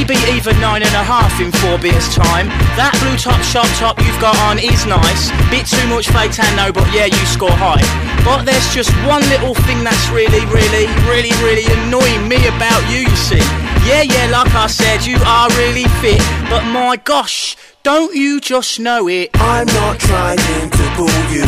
Maybe 0.09 0.41
even 0.41 0.59
nine 0.59 0.81
and 0.81 0.95
a 0.97 1.05
half 1.05 1.37
in 1.39 1.53
four 1.53 1.77
beers 1.77 2.09
time. 2.17 2.49
That 2.81 2.97
blue 3.05 3.21
top 3.21 3.45
sharp 3.45 3.69
top 3.77 4.01
you've 4.01 4.17
got 4.25 4.33
on 4.49 4.57
is 4.57 4.89
nice. 4.89 5.29
Bit 5.53 5.69
too 5.69 5.85
much 5.93 6.09
fake 6.09 6.33
tan 6.33 6.49
though, 6.57 6.73
but 6.73 6.89
yeah, 6.97 7.13
you 7.13 7.25
score 7.29 7.53
high. 7.53 7.85
But 8.25 8.49
there's 8.49 8.73
just 8.73 8.89
one 9.05 9.21
little 9.29 9.53
thing 9.69 9.85
that's 9.85 10.09
really, 10.09 10.41
really, 10.49 10.89
really, 11.05 11.37
really 11.45 11.69
annoying 11.85 12.25
me 12.25 12.41
about 12.49 12.81
you, 12.89 13.05
you 13.05 13.17
see. 13.21 13.45
Yeah, 13.85 14.01
yeah, 14.01 14.33
like 14.33 14.49
I 14.57 14.73
said, 14.73 15.05
you 15.05 15.21
are 15.29 15.53
really 15.61 15.85
fit. 16.01 16.25
But 16.49 16.65
my 16.65 16.97
gosh, 16.97 17.57
don't 17.85 18.17
you 18.17 18.41
just 18.41 18.81
know 18.81 19.13
it? 19.13 19.29
I'm 19.37 19.69
not 19.69 20.01
trying 20.01 20.41
to 20.73 20.85
pull 20.97 21.21
you, 21.29 21.45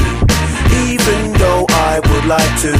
even 0.84 1.32
though 1.40 1.64
I 1.88 1.96
would 2.04 2.26
like 2.28 2.54
to. 2.68 2.76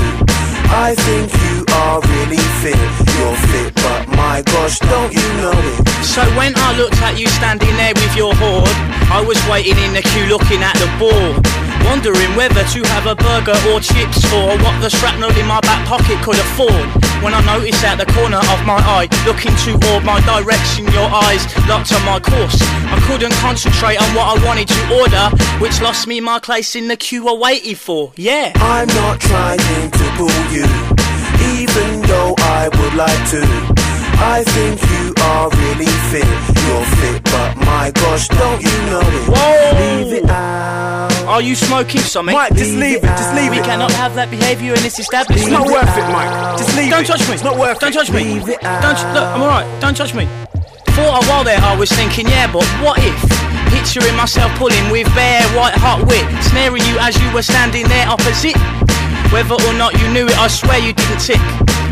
I 0.72 0.95
think 0.95 1.33
you 1.33 1.64
are 1.83 2.01
really 2.20 2.45
fit. 2.61 2.78
You're 3.16 3.37
fit, 3.49 3.74
but 3.74 3.99
my 4.20 4.42
gosh, 4.42 4.78
don't 4.80 5.12
you 5.12 5.26
know 5.40 5.56
it? 5.56 5.88
So 6.04 6.20
when 6.36 6.52
I 6.56 6.76
looked 6.76 7.00
at 7.00 7.18
you 7.18 7.26
standing 7.40 7.74
there 7.80 7.94
with 7.96 8.14
your 8.16 8.34
hoard, 8.36 8.76
I 9.08 9.24
was 9.24 9.40
waiting 9.48 9.78
in 9.80 9.92
the 9.96 10.02
queue 10.02 10.26
looking 10.28 10.60
at 10.60 10.76
the 10.76 10.88
board. 11.00 11.40
Wondering 11.88 12.36
whether 12.36 12.62
to 12.76 12.80
have 12.92 13.06
a 13.08 13.16
burger 13.16 13.56
or 13.72 13.80
chips 13.80 14.20
or 14.36 14.52
what 14.60 14.76
the 14.84 14.90
shrapnel 14.92 15.32
in 15.40 15.46
my 15.46 15.60
back 15.60 15.80
pocket 15.88 16.20
could 16.20 16.36
afford. 16.36 16.86
When 17.24 17.32
I 17.32 17.40
noticed 17.48 17.82
at 17.84 17.96
the 17.96 18.08
corner 18.12 18.36
of 18.36 18.58
my 18.68 18.80
eye, 18.96 19.08
looking 19.24 19.56
toward 19.64 20.04
my 20.04 20.20
direction, 20.28 20.84
your 20.92 21.08
eyes 21.08 21.42
locked 21.66 21.92
on 21.96 22.04
my 22.04 22.20
course. 22.20 22.60
I 22.92 23.00
couldn't 23.08 23.32
concentrate 23.40 23.96
on 23.96 24.08
what 24.14 24.26
I 24.36 24.36
wanted 24.44 24.68
to 24.68 24.80
order, 25.00 25.24
which 25.64 25.80
lost 25.80 26.06
me 26.06 26.20
my 26.20 26.38
place 26.38 26.76
in 26.76 26.88
the 26.88 26.96
queue 26.96 27.26
I 27.28 27.34
waited 27.34 27.78
for. 27.78 28.12
Yeah. 28.16 28.52
I'm 28.56 28.88
not 28.88 29.20
trying 29.20 29.90
to 29.90 30.04
pull 30.20 30.40
you, 30.52 30.68
even 31.56 32.02
though 32.04 32.34
I 32.38 32.68
would 32.68 32.94
like 32.94 33.22
to. 33.32 33.89
I 34.22 34.44
think 34.44 34.80
you 34.92 35.14
are 35.24 35.48
really 35.50 35.90
fit. 36.12 36.28
You're 36.68 36.84
fit, 37.00 37.24
but 37.24 37.56
my 37.64 37.90
gosh, 37.94 38.28
don't 38.28 38.60
you 38.62 38.76
know 38.90 39.00
it? 39.00 39.24
Whoa! 39.32 40.04
Leave 40.04 40.12
it 40.22 40.30
out. 40.30 41.10
Are 41.26 41.40
you 41.40 41.54
smoking 41.54 42.00
something? 42.02 42.34
Mike, 42.34 42.54
just 42.54 42.74
leave 42.74 42.98
it, 42.98 43.14
just 43.16 43.34
leave 43.34 43.50
We 43.50 43.58
it. 43.58 43.60
We 43.62 43.66
cannot 43.66 43.92
have 43.92 44.14
that 44.16 44.30
behaviour 44.30 44.74
in 44.74 44.82
this 44.82 44.98
establishment. 44.98 45.48
It's 45.48 45.50
not 45.50 45.66
worth 45.66 45.96
it, 45.96 46.04
Mike. 46.12 46.58
Just 46.58 46.76
leave 46.76 46.88
it. 46.88 46.90
Don't 46.90 47.04
it. 47.04 47.06
touch 47.06 47.28
me. 47.28 47.34
It's 47.34 47.44
not 47.44 47.56
worth 47.56 47.78
Don't 47.80 47.90
it. 47.90 47.94
touch 47.94 48.10
me. 48.10 48.24
Leave 48.34 48.48
it 48.48 48.60
Don't. 48.60 48.98
Look, 49.14 49.24
I'm 49.24 49.40
alright. 49.40 49.80
Don't 49.80 49.96
touch 49.96 50.12
me. 50.14 50.26
For 50.92 51.06
a 51.06 51.22
while 51.30 51.44
there, 51.44 51.58
I 51.62 51.76
was 51.76 51.90
thinking, 51.90 52.26
yeah, 52.28 52.50
but 52.52 52.66
what 52.82 52.98
if? 52.98 53.16
Picturing 53.72 54.16
myself 54.16 54.50
pulling 54.58 54.90
with 54.90 55.06
bare 55.14 55.46
white 55.56 55.72
hot 55.78 56.02
wit, 56.04 56.26
snaring 56.50 56.82
you 56.82 56.98
as 56.98 57.14
you 57.16 57.30
were 57.32 57.46
standing 57.46 57.86
there 57.88 58.04
opposite. 58.08 58.58
Whether 59.32 59.54
or 59.54 59.74
not 59.78 59.94
you 59.96 60.10
knew 60.12 60.26
it, 60.26 60.36
I 60.36 60.48
swear 60.48 60.78
you 60.82 60.92
didn't 60.92 61.22
tick. 61.22 61.40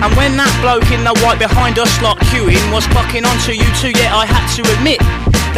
And 0.00 0.14
when 0.16 0.36
that 0.36 0.52
bloke 0.62 0.90
in 0.94 1.02
the 1.02 1.14
white 1.26 1.38
behind 1.38 1.78
us 1.78 1.90
lot 2.00 2.18
queuing 2.30 2.62
was 2.72 2.86
clocking 2.86 3.26
onto 3.26 3.52
you 3.52 3.66
too, 3.82 3.90
yeah, 3.98 4.14
I 4.14 4.26
had 4.26 4.46
to 4.54 4.62
admit 4.78 5.00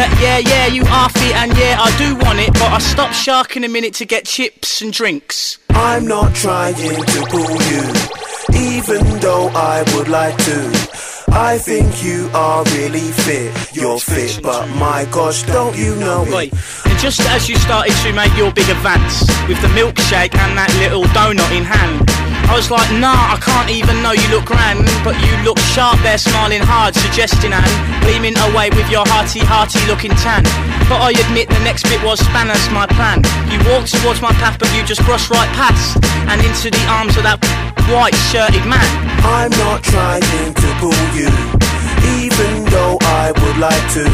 that 0.00 0.08
yeah, 0.16 0.38
yeah, 0.38 0.66
you 0.66 0.82
are 0.88 1.10
fit 1.10 1.36
and 1.36 1.52
yeah, 1.58 1.76
I 1.78 1.92
do 1.98 2.16
want 2.24 2.38
it, 2.40 2.52
but 2.54 2.72
I 2.72 2.78
stopped 2.78 3.14
sharking 3.14 3.64
a 3.64 3.68
minute 3.68 3.92
to 3.94 4.06
get 4.06 4.24
chips 4.24 4.80
and 4.80 4.92
drinks. 4.92 5.58
I'm 5.70 6.06
not 6.06 6.34
trying 6.34 6.74
to 6.74 7.20
pull 7.28 7.52
you, 7.68 7.84
even 8.56 9.04
though 9.20 9.48
I 9.52 9.84
would 9.94 10.08
like 10.08 10.36
to. 10.48 10.90
I 11.32 11.58
think 11.58 12.02
you 12.02 12.28
are 12.34 12.64
really 12.76 13.12
fit. 13.12 13.76
You're 13.76 14.00
fit, 14.00 14.40
but 14.42 14.66
my 14.76 15.06
gosh, 15.12 15.44
don't 15.44 15.76
you 15.76 15.94
know 15.96 16.24
it? 16.26 16.52
And 16.86 16.98
just 16.98 17.20
as 17.28 17.48
you 17.48 17.56
started 17.56 17.94
to 18.02 18.12
make 18.12 18.36
your 18.36 18.52
big 18.52 18.68
advance 18.68 19.20
with 19.48 19.60
the 19.62 19.68
milkshake 19.68 20.34
and 20.34 20.58
that 20.58 20.74
little 20.80 21.04
donut 21.14 21.50
in 21.56 21.64
hand, 21.64 22.19
I 22.50 22.58
was 22.58 22.66
like, 22.68 22.90
nah, 22.98 23.14
I 23.14 23.38
can't 23.38 23.70
even 23.70 24.02
know 24.02 24.10
you 24.10 24.26
look 24.26 24.50
grand, 24.50 24.82
but 25.06 25.14
you 25.22 25.30
look 25.46 25.54
sharp 25.70 26.02
there, 26.02 26.18
smiling 26.18 26.58
hard, 26.60 26.98
suggesting 26.98 27.54
and 27.54 27.62
gleaming 28.02 28.34
away 28.50 28.74
with 28.74 28.90
your 28.90 29.06
hearty, 29.06 29.38
hearty 29.38 29.78
looking 29.86 30.10
tan. 30.18 30.42
But 30.90 30.98
I 30.98 31.14
admit 31.14 31.46
the 31.46 31.62
next 31.62 31.86
bit 31.86 32.02
was 32.02 32.18
spanners 32.18 32.66
my 32.74 32.90
plan. 32.90 33.22
You 33.54 33.62
walked 33.70 33.94
towards 33.94 34.18
my 34.18 34.34
path, 34.42 34.58
but 34.58 34.66
you 34.74 34.82
just 34.82 34.98
brushed 35.06 35.30
right 35.30 35.46
past 35.54 36.02
and 36.26 36.42
into 36.42 36.74
the 36.74 36.82
arms 36.90 37.14
of 37.14 37.22
that 37.22 37.38
white 37.86 38.18
shirted 38.34 38.66
man. 38.66 38.82
I'm 39.22 39.54
not 39.54 39.86
trying 39.86 40.50
to 40.50 40.68
pull 40.82 41.06
you, 41.14 41.30
even 42.18 42.66
though 42.66 42.98
I 43.22 43.30
would 43.30 43.58
like 43.62 43.86
to. 43.94 44.04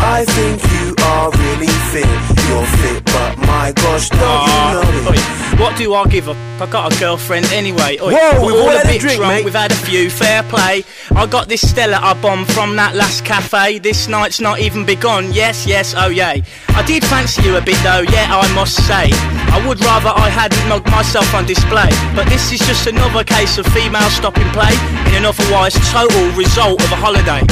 I 0.00 0.24
think 0.24 0.64
you 0.72 0.96
are 1.04 1.28
really 1.36 1.68
fit. 1.92 2.37
You're 2.48 2.66
fit, 2.80 3.04
but 3.04 3.36
my 3.38 3.72
gosh, 3.72 4.08
don't 4.08 4.20
you 4.20 4.24
know 4.24 4.80
Ah, 4.80 5.12
it? 5.12 5.60
what 5.60 5.76
do 5.76 5.92
I 5.94 6.06
give 6.06 6.28
a? 6.28 6.36
I 6.60 6.66
got 6.66 6.92
a 6.92 6.98
girlfriend 6.98 7.46
anyway. 7.52 7.98
Oi, 8.00 8.12
Whoa, 8.12 8.46
we've 8.46 8.56
all 8.56 8.68
a 8.70 8.78
had 8.78 8.86
a 8.86 8.88
bit 8.88 9.00
drink, 9.00 9.18
drunk. 9.18 9.32
mate. 9.34 9.44
We've 9.44 9.54
had 9.54 9.70
a 9.70 9.76
few. 9.76 10.10
Fair 10.10 10.42
play. 10.44 10.82
I 11.14 11.26
got 11.26 11.48
this 11.48 11.60
Stella 11.68 11.98
I 12.02 12.14
bombed 12.20 12.50
from 12.52 12.74
that 12.76 12.96
last 12.96 13.24
cafe. 13.24 13.78
This 13.78 14.08
night's 14.08 14.40
not 14.40 14.58
even 14.60 14.84
begun. 14.84 15.32
Yes, 15.32 15.66
yes, 15.66 15.94
oh 15.96 16.08
yay. 16.08 16.42
I 16.70 16.82
did 16.86 17.04
fancy 17.04 17.42
you 17.42 17.56
a 17.56 17.60
bit 17.60 17.76
though. 17.84 18.02
Yeah, 18.10 18.26
I 18.30 18.46
must 18.54 18.74
say. 18.88 19.10
I 19.54 19.62
would 19.68 19.80
rather 19.84 20.08
I 20.10 20.28
hadn't 20.30 20.66
mugged 20.68 20.90
myself 20.90 21.32
on 21.34 21.44
display. 21.46 21.90
But 22.16 22.26
this 22.28 22.50
is 22.50 22.60
just 22.60 22.86
another 22.86 23.22
case 23.24 23.58
of 23.58 23.66
female 23.66 24.08
stopping 24.10 24.48
play 24.50 24.72
in 25.08 25.14
an 25.20 25.24
otherwise 25.26 25.74
total 25.92 26.26
result 26.32 26.82
of 26.82 26.90
a 26.92 26.96
holiday. 26.96 27.42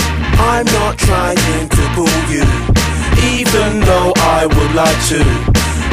I'm 0.41 0.67
not 0.67 0.99
trying 0.99 1.37
to 1.69 1.83
pull 1.95 2.11
you, 2.33 2.45
even 3.35 3.81
though 3.81 4.13
I 4.17 4.47
would 4.47 4.73
like 4.75 5.01
to. 5.13 5.21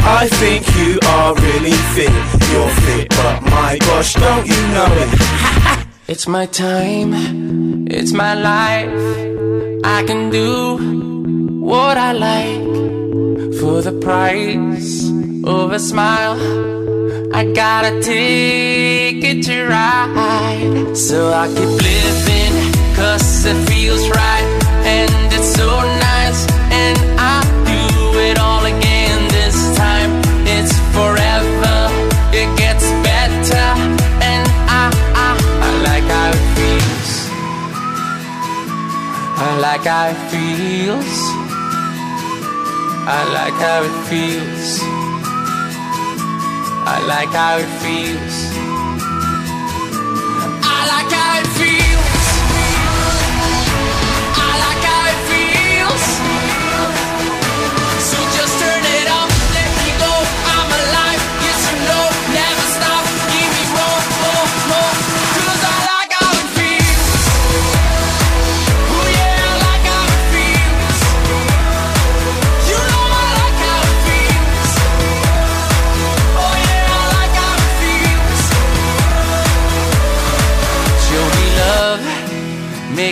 I 0.06 0.28
think 0.42 0.68
you 0.76 1.00
are 1.16 1.34
really 1.36 1.78
fit. 1.96 2.14
You're 2.52 2.74
fit, 2.84 3.10
but 3.10 3.42
my 3.44 3.78
gosh, 3.80 4.14
don't 4.16 4.46
you 4.46 4.62
know 4.76 4.90
it? 5.04 5.10
It's 6.06 6.28
my 6.28 6.46
time, 6.48 7.88
it's 7.88 8.12
my 8.12 8.34
life. 8.34 9.84
I 9.86 10.04
can 10.04 10.30
do 10.30 10.78
what 11.62 11.98
I 11.98 12.12
like 12.12 12.62
for 13.60 13.82
the 13.82 13.94
price 14.02 15.10
of 15.46 15.72
a 15.72 15.80
smile. 15.80 16.36
I 17.34 17.46
got 17.54 17.86
a 17.86 18.02
ticket 18.02 19.46
to 19.46 19.66
ride, 19.68 20.96
so 20.96 21.32
I 21.32 21.48
keep 21.48 21.74
living, 21.92 22.54
cause 22.96 23.46
it 23.46 23.58
feels 23.70 24.08
right, 24.10 24.48
and 24.86 25.34
it's 25.34 25.56
so 25.56 25.70
nice, 25.82 26.23
like 39.64 39.86
how 39.86 40.10
it 40.10 40.20
feels. 40.30 41.20
I 43.08 43.22
like 43.38 43.58
how 43.66 43.84
it 43.90 43.98
feels. 44.10 44.80
I 46.86 46.98
like 47.08 47.30
how 47.30 47.60
it 47.60 47.72
feels. 47.82 48.53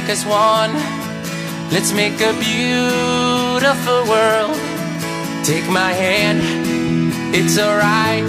Make 0.02 0.10
us 0.10 0.26
one. 0.26 0.74
Let's 1.72 1.92
make 1.94 2.20
a 2.22 2.34
beautiful 2.34 4.00
world. 4.10 4.58
Take 5.44 5.68
my 5.70 5.92
hand, 5.94 6.42
it's 7.36 7.58
alright. 7.60 8.26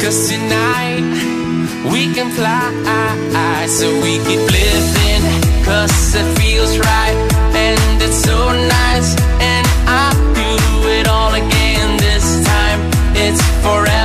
Cause 0.00 0.28
tonight 0.28 1.04
we 1.92 2.12
can 2.14 2.30
fly. 2.30 2.70
So 3.68 3.86
we 4.02 4.18
keep 4.26 4.42
living, 4.60 5.22
cause 5.64 6.14
it 6.14 6.28
feels 6.38 6.76
right. 6.78 7.16
And 7.54 8.02
it's 8.02 8.20
so 8.22 8.38
nice. 8.50 9.14
And 9.40 9.66
I 9.86 10.10
do 10.34 10.88
it 10.98 11.06
all 11.06 11.32
again 11.32 11.96
this 11.98 12.44
time. 12.44 12.80
It's 13.14 13.42
forever, 13.62 14.01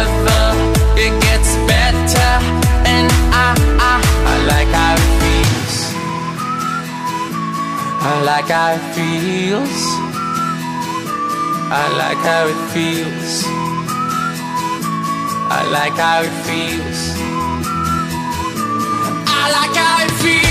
like 8.27 8.49
how 8.49 8.73
it 8.73 8.81
feels. 8.93 9.83
I 11.71 11.83
like 12.01 12.21
how 12.29 12.43
it 12.53 12.61
feels. 12.73 13.45
I 15.49 15.61
like 15.71 15.93
how 15.93 16.23
it 16.23 16.35
feels. 16.45 16.99
I 19.29 19.49
like 19.57 19.75
how 19.77 20.05
it 20.05 20.11
feels. 20.21 20.46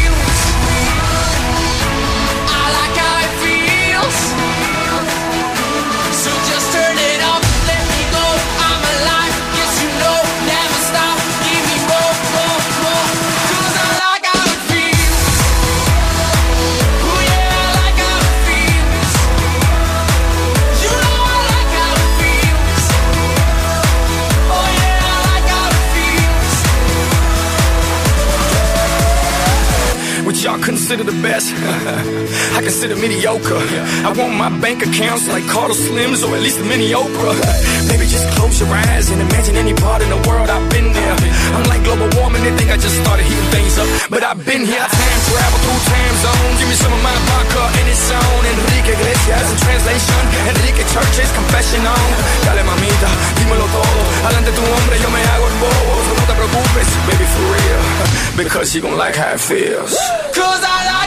Consider 30.86 31.10
the 31.10 31.20
best. 31.20 31.50
I 32.54 32.62
consider 32.62 32.94
mediocre. 32.94 33.58
I 34.06 34.14
want 34.14 34.38
my 34.38 34.46
bank 34.60 34.86
accounts 34.86 35.26
like 35.26 35.42
Carlos 35.50 35.82
Slims 35.82 36.22
or 36.22 36.30
at 36.36 36.42
least 36.42 36.60
a 36.60 36.64
mini 36.64 36.94
Oprah. 36.94 37.34
Maybe 37.90 38.06
just 38.06 38.22
close 38.38 38.60
your 38.60 38.70
eyes 38.70 39.10
and 39.10 39.20
imagine 39.20 39.56
any 39.56 39.74
part 39.74 40.00
in 40.00 40.10
the 40.10 40.22
world 40.30 40.48
I've 40.48 40.70
been 40.70 40.92
there. 40.92 41.16
I'm 41.58 41.66
like 41.66 41.82
global 41.82 42.06
warming, 42.14 42.44
they 42.44 42.54
think 42.54 42.70
I 42.70 42.76
just 42.76 43.02
started 43.02 43.26
heating 43.26 43.50
things 43.50 43.74
up. 43.82 43.88
But 44.08 44.22
I've 44.22 44.38
been 44.46 44.62
here, 44.62 44.86
travel 45.30 45.58
through 45.64 45.82
time 45.90 46.14
zones. 46.22 46.56
Give 46.60 46.68
me 46.70 46.76
some 46.78 46.92
of 46.92 47.02
my 47.02 47.16
vodka 47.28 47.64
in 47.80 47.86
its 47.90 48.06
own. 48.10 48.40
Enrique 48.46 48.92
Iglesias 48.96 49.46
in 49.52 49.58
translation. 49.66 50.20
Enrique 50.50 50.84
Church's 50.92 51.30
confession 51.34 51.82
on. 51.86 52.08
Dale 52.46 52.62
mamita, 52.62 53.10
dímelo 53.38 53.66
todo. 53.74 54.00
Adelante 54.26 54.52
tu 54.52 54.62
hombre, 54.62 54.94
yo 55.02 55.08
me 55.10 55.20
hago 55.30 55.46
el 55.50 55.56
bobo. 55.62 55.92
So 56.06 56.12
no 56.18 56.24
te 56.30 56.34
preocupes, 56.40 56.88
baby, 57.08 57.26
for 57.34 57.44
real. 57.54 57.82
Because 58.36 58.74
you 58.74 58.82
gon' 58.82 58.96
like 58.98 59.16
how 59.16 59.32
it 59.34 59.40
feels. 59.40 59.96
Cause 60.36 60.62
I 60.62 60.78
like 60.92 61.05